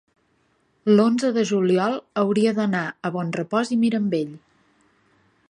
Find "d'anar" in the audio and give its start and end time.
2.61-2.83